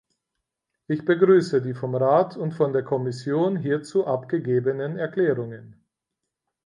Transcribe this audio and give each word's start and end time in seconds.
Ich 0.87 1.05
begrüße 1.05 1.61
die 1.61 1.75
vom 1.75 1.93
Rat 1.93 2.35
und 2.35 2.53
von 2.55 2.73
der 2.73 2.81
Kommission 2.81 3.55
hierzu 3.55 4.03
abgegebenen 4.07 4.97
Erklärungen. 4.97 5.83